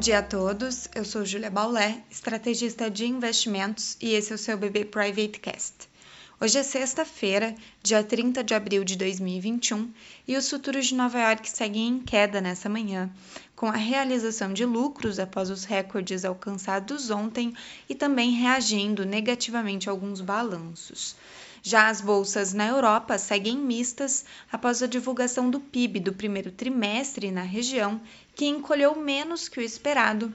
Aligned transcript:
dia 0.00 0.20
a 0.20 0.22
todos, 0.22 0.88
eu 0.94 1.04
sou 1.04 1.26
Julia 1.26 1.50
Baulé, 1.50 2.02
estrategista 2.10 2.90
de 2.90 3.04
investimentos 3.04 3.98
e 4.00 4.14
esse 4.14 4.32
é 4.32 4.34
o 4.34 4.38
seu 4.38 4.56
BB 4.56 4.86
Private 4.86 5.38
Cast. 5.40 5.74
Hoje 6.40 6.56
é 6.56 6.62
sexta-feira, 6.62 7.54
dia 7.82 8.02
30 8.02 8.42
de 8.42 8.54
abril 8.54 8.82
de 8.82 8.96
2021, 8.96 9.92
e 10.26 10.38
os 10.38 10.48
futuros 10.48 10.86
de 10.86 10.94
Nova 10.94 11.18
York 11.18 11.50
seguem 11.50 11.86
em 11.86 11.98
queda 12.00 12.40
nessa 12.40 12.66
manhã, 12.66 13.10
com 13.54 13.66
a 13.66 13.76
realização 13.76 14.54
de 14.54 14.64
lucros 14.64 15.18
após 15.18 15.50
os 15.50 15.64
recordes 15.64 16.24
alcançados 16.24 17.10
ontem 17.10 17.52
e 17.86 17.94
também 17.94 18.30
reagindo 18.30 19.04
negativamente 19.04 19.86
a 19.86 19.92
alguns 19.92 20.22
balanços. 20.22 21.14
Já 21.62 21.88
as 21.88 22.00
bolsas 22.00 22.54
na 22.54 22.66
Europa 22.66 23.18
seguem 23.18 23.56
mistas 23.58 24.24
após 24.50 24.82
a 24.82 24.86
divulgação 24.86 25.50
do 25.50 25.60
PIB 25.60 26.00
do 26.00 26.12
primeiro 26.12 26.50
trimestre 26.50 27.30
na 27.30 27.42
região, 27.42 28.00
que 28.34 28.46
encolheu 28.46 28.96
menos 28.96 29.48
que 29.48 29.60
o 29.60 29.62
esperado 29.62 30.34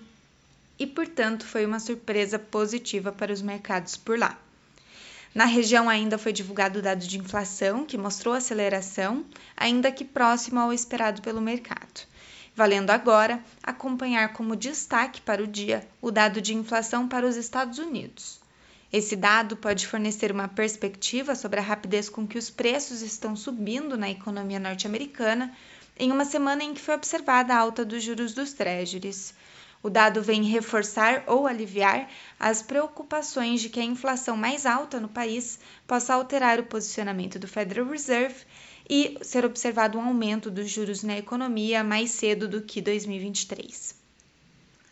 e, 0.77 0.85
portanto, 0.85 1.45
foi 1.45 1.65
uma 1.65 1.79
surpresa 1.79 2.37
positiva 2.37 3.11
para 3.11 3.33
os 3.33 3.41
mercados 3.41 3.95
por 3.95 4.19
lá. 4.19 4.37
Na 5.33 5.45
região 5.45 5.89
ainda 5.89 6.17
foi 6.17 6.31
divulgado 6.31 6.79
o 6.79 6.81
dado 6.81 7.05
de 7.05 7.17
inflação, 7.17 7.85
que 7.85 7.97
mostrou 7.97 8.33
aceleração, 8.33 9.25
ainda 9.57 9.91
que 9.91 10.05
próximo 10.05 10.59
ao 10.59 10.71
esperado 10.71 11.21
pelo 11.21 11.41
mercado. 11.41 12.07
Valendo 12.55 12.91
agora 12.91 13.43
acompanhar 13.61 14.31
como 14.31 14.55
destaque 14.55 15.19
para 15.19 15.43
o 15.43 15.47
dia 15.47 15.85
o 16.01 16.09
dado 16.09 16.39
de 16.39 16.53
inflação 16.53 17.05
para 17.05 17.27
os 17.27 17.35
Estados 17.35 17.79
Unidos. 17.79 18.39
Esse 18.97 19.17
dado 19.17 19.57
pode 19.57 19.85
fornecer 19.85 20.31
uma 20.31 20.47
perspectiva 20.47 21.35
sobre 21.35 21.59
a 21.59 21.61
rapidez 21.61 22.07
com 22.07 22.25
que 22.25 22.37
os 22.37 22.49
preços 22.49 23.01
estão 23.01 23.35
subindo 23.35 23.97
na 23.97 24.09
economia 24.09 24.57
norte-americana 24.57 25.53
em 25.99 26.13
uma 26.13 26.23
semana 26.23 26.63
em 26.63 26.73
que 26.73 26.79
foi 26.79 26.95
observada 26.95 27.53
a 27.53 27.57
alta 27.57 27.83
dos 27.83 28.01
juros 28.01 28.33
dos 28.33 28.53
treasuries. 28.53 29.33
O 29.83 29.89
dado 29.89 30.21
vem 30.21 30.43
reforçar 30.43 31.25
ou 31.27 31.45
aliviar 31.45 32.09
as 32.39 32.61
preocupações 32.61 33.59
de 33.59 33.67
que 33.67 33.81
a 33.81 33.83
inflação 33.83 34.37
mais 34.37 34.65
alta 34.65 34.97
no 34.97 35.09
país 35.09 35.59
possa 35.85 36.13
alterar 36.13 36.57
o 36.61 36.63
posicionamento 36.63 37.37
do 37.37 37.49
Federal 37.49 37.87
Reserve 37.87 38.45
e 38.89 39.17
ser 39.21 39.43
observado 39.43 39.97
um 39.97 40.07
aumento 40.07 40.49
dos 40.49 40.69
juros 40.71 41.03
na 41.03 41.17
economia 41.17 41.83
mais 41.83 42.11
cedo 42.11 42.47
do 42.47 42.61
que 42.61 42.81
2023. 42.81 43.93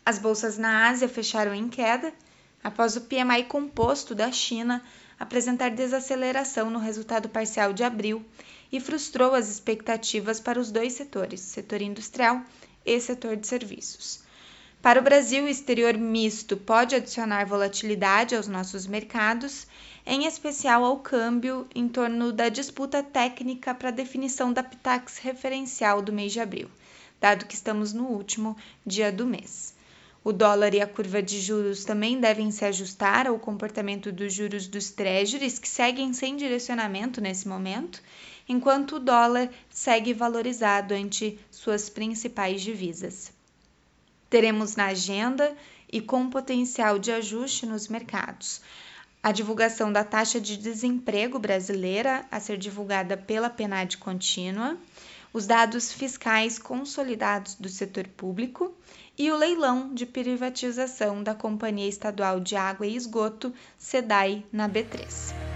As 0.04 0.18
bolsas 0.18 0.58
na 0.58 0.90
Ásia 0.90 1.08
fecharam 1.08 1.54
em 1.54 1.70
queda 1.70 2.12
após 2.64 2.96
o 2.96 3.02
PMI 3.02 3.44
composto 3.44 4.14
da 4.14 4.32
China 4.32 4.82
apresentar 5.20 5.70
desaceleração 5.70 6.70
no 6.70 6.78
resultado 6.78 7.28
parcial 7.28 7.74
de 7.74 7.84
abril 7.84 8.24
e 8.72 8.80
frustrou 8.80 9.34
as 9.34 9.50
expectativas 9.50 10.40
para 10.40 10.58
os 10.58 10.72
dois 10.72 10.94
setores, 10.94 11.40
setor 11.40 11.82
industrial 11.82 12.42
e 12.84 12.98
setor 12.98 13.36
de 13.36 13.46
serviços. 13.46 14.24
Para 14.80 15.00
o 15.00 15.02
Brasil, 15.02 15.44
o 15.44 15.48
exterior 15.48 15.96
misto 15.96 16.56
pode 16.56 16.94
adicionar 16.94 17.46
volatilidade 17.46 18.34
aos 18.34 18.48
nossos 18.48 18.86
mercados, 18.86 19.66
em 20.04 20.26
especial 20.26 20.84
ao 20.84 20.98
câmbio 20.98 21.66
em 21.74 21.88
torno 21.88 22.32
da 22.32 22.48
disputa 22.48 23.02
técnica 23.02 23.74
para 23.74 23.88
a 23.88 23.92
definição 23.92 24.52
da 24.52 24.62
PTAX 24.62 25.18
referencial 25.18 26.02
do 26.02 26.12
mês 26.12 26.32
de 26.32 26.40
abril, 26.40 26.70
dado 27.20 27.46
que 27.46 27.54
estamos 27.54 27.92
no 27.92 28.04
último 28.04 28.56
dia 28.84 29.10
do 29.10 29.26
mês. 29.26 29.74
O 30.24 30.32
dólar 30.32 30.72
e 30.72 30.80
a 30.80 30.86
curva 30.86 31.22
de 31.22 31.38
juros 31.38 31.84
também 31.84 32.18
devem 32.18 32.50
se 32.50 32.64
ajustar 32.64 33.26
ao 33.26 33.38
comportamento 33.38 34.10
dos 34.10 34.32
juros 34.32 34.66
dos 34.66 34.90
treasuries, 34.90 35.58
que 35.58 35.68
seguem 35.68 36.14
sem 36.14 36.34
direcionamento 36.34 37.20
nesse 37.20 37.46
momento, 37.46 38.02
enquanto 38.48 38.96
o 38.96 39.00
dólar 39.00 39.50
segue 39.68 40.14
valorizado 40.14 40.94
ante 40.94 41.38
suas 41.50 41.90
principais 41.90 42.62
divisas. 42.62 43.30
Teremos 44.30 44.76
na 44.76 44.86
agenda 44.86 45.54
e 45.92 46.00
com 46.00 46.30
potencial 46.30 46.98
de 46.98 47.12
ajuste 47.12 47.66
nos 47.66 47.86
mercados 47.86 48.62
a 49.24 49.32
divulgação 49.32 49.90
da 49.90 50.04
taxa 50.04 50.38
de 50.38 50.54
desemprego 50.54 51.38
brasileira 51.38 52.26
a 52.30 52.38
ser 52.38 52.58
divulgada 52.58 53.16
pela 53.16 53.48
PNAD 53.48 53.96
contínua, 53.96 54.76
os 55.34 55.48
dados 55.48 55.92
fiscais 55.92 56.60
consolidados 56.60 57.56
do 57.56 57.68
setor 57.68 58.06
público 58.06 58.72
e 59.18 59.32
o 59.32 59.36
leilão 59.36 59.92
de 59.92 60.06
privatização 60.06 61.24
da 61.24 61.34
Companhia 61.34 61.88
Estadual 61.88 62.38
de 62.38 62.54
Água 62.54 62.86
e 62.86 62.94
Esgoto, 62.94 63.52
SEDAI, 63.76 64.44
na 64.52 64.68
B3. 64.68 65.53